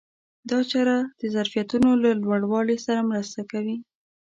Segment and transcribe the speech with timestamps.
[0.49, 3.77] دا چاره د ظرفیتونو له لوړاوي سره مرسته کوي.